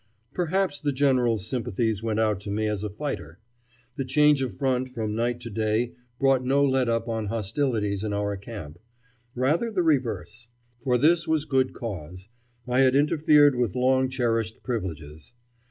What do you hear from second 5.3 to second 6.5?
to day brought